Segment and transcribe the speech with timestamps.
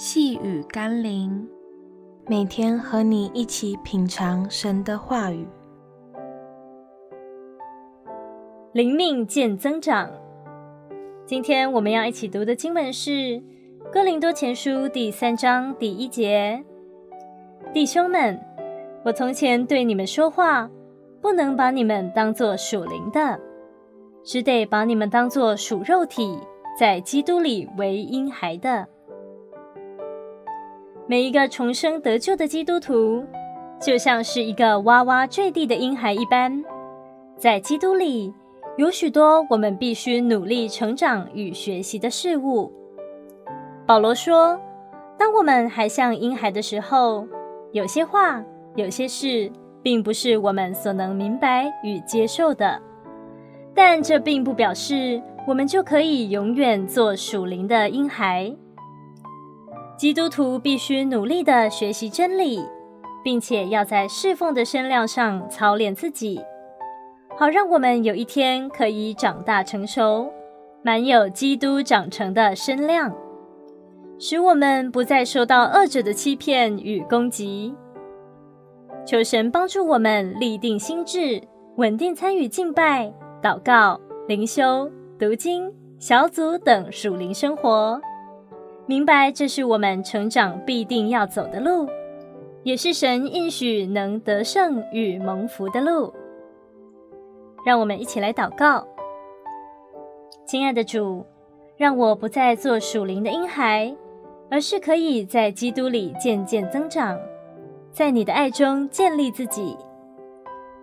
[0.00, 1.44] 细雨甘霖，
[2.28, 5.44] 每天和你一起品尝神的话语，
[8.70, 10.08] 灵命见增长。
[11.26, 13.10] 今天我们要一起读的经文是
[13.92, 16.62] 《哥林多前书》第三章第一节
[17.74, 18.40] ：“弟兄们，
[19.04, 20.70] 我从前对你们说话，
[21.20, 23.36] 不能把你们当作属灵的，
[24.22, 26.38] 只得把你们当作属肉体，
[26.78, 28.86] 在基督里为婴孩的。”
[31.10, 33.24] 每一个重生得救的基督徒，
[33.80, 36.62] 就像是一个哇哇坠地的婴孩一般，
[37.34, 38.30] 在基督里
[38.76, 42.70] 有许多我们必须努力成长与学习的事物。
[43.86, 44.60] 保罗说
[45.16, 47.26] ：“当我们还像婴孩的时候，
[47.72, 48.44] 有些话、
[48.76, 49.50] 有些事，
[49.82, 52.78] 并不是我们所能明白与接受的。
[53.74, 58.54] 但这并不表示我们就可以永远做属灵的婴孩。”
[59.98, 62.64] 基督徒必须努力地学习真理，
[63.24, 66.40] 并且要在侍奉的身量上操练自己，
[67.36, 70.32] 好让我们有一天可以长大成熟，
[70.84, 73.12] 满有基督长成的身量，
[74.20, 77.74] 使我们不再受到恶者的欺骗与攻击。
[79.04, 81.42] 求神帮助我们立定心志，
[81.74, 84.88] 稳定参与敬拜、祷告、灵修、
[85.18, 88.00] 读经、小组等属灵生活。
[88.88, 91.86] 明白，这是我们成长必定要走的路，
[92.62, 96.10] 也是神应许能得胜与蒙福的路。
[97.66, 98.88] 让我们一起来祷告。
[100.46, 101.22] 亲爱的主，
[101.76, 103.94] 让我不再做属灵的婴孩，
[104.50, 107.20] 而是可以在基督里渐渐增长，
[107.92, 109.76] 在你的爱中建立自己。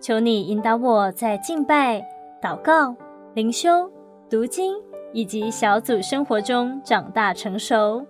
[0.00, 2.04] 求你引导我在敬拜、
[2.42, 2.96] 祷告、
[3.34, 3.88] 灵修、
[4.28, 4.74] 读经。
[5.12, 8.06] 以及小组生活中长大成熟，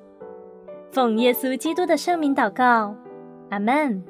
[0.90, 2.94] 奉耶稣基督的圣名祷告，
[3.50, 4.02] 阿门。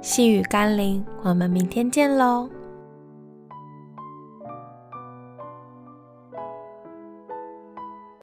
[0.00, 2.48] 细雨甘霖，我们明天见喽。